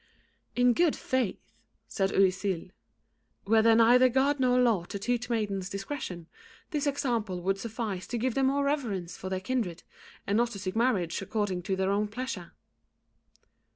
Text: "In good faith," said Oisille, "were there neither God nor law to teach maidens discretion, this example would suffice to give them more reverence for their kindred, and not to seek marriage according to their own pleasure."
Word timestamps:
"In 0.55 0.73
good 0.73 0.95
faith," 0.95 1.53
said 1.87 2.11
Oisille, 2.11 2.71
"were 3.45 3.61
there 3.61 3.75
neither 3.75 4.09
God 4.09 4.39
nor 4.39 4.57
law 4.59 4.83
to 4.85 4.97
teach 4.97 5.29
maidens 5.29 5.69
discretion, 5.69 6.25
this 6.71 6.87
example 6.87 7.39
would 7.43 7.59
suffice 7.59 8.07
to 8.07 8.17
give 8.17 8.33
them 8.33 8.47
more 8.47 8.63
reverence 8.63 9.15
for 9.15 9.29
their 9.29 9.39
kindred, 9.41 9.83
and 10.25 10.37
not 10.37 10.49
to 10.53 10.57
seek 10.57 10.75
marriage 10.75 11.21
according 11.21 11.61
to 11.61 11.75
their 11.75 11.91
own 11.91 12.07
pleasure." 12.07 12.53